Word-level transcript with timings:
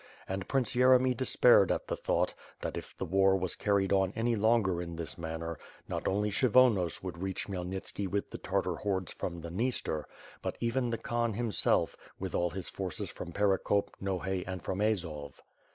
And 0.27 0.47
Prince 0.47 0.73
Yeremy 0.73 1.13
de 1.15 1.25
spaired 1.25 1.69
at 1.71 1.85
the 1.87 1.95
thought, 1.95 2.33
that 2.61 2.75
if 2.75 2.97
the 2.97 3.05
war 3.05 3.35
was 3.35 3.53
carried 3.55 3.93
on 3.93 4.11
any 4.15 4.35
longer 4.35 4.81
in 4.81 4.95
this 4.95 5.15
manner, 5.15 5.59
not 5.87 6.07
only 6.07 6.31
Kshyvonos 6.31 7.03
would 7.03 7.19
reach 7.21 7.45
Khmyelnitski 7.45 8.07
with 8.07 8.31
the 8.31 8.39
Tartar 8.39 8.77
hordes 8.77 9.13
from 9.13 9.41
the 9.41 9.51
Dniester, 9.51 10.07
but 10.41 10.57
467 10.57 10.57
468 10.57 10.57
^t'FH 10.57 10.57
f'lii^ 10.57 10.57
AND 10.57 10.57
SWORD, 10.57 10.57
even 10.65 10.89
the 10.89 10.97
Khan, 10.97 11.33
himself, 11.35 11.95
with 12.17 12.33
all 12.33 12.49
his 12.49 12.69
forces 12.69 13.09
from 13.11 13.31
Perekop, 13.31 13.89
Nohay, 14.01 14.43
and 14.47 14.63
from 14.63 14.81
Azov. 14.81 15.39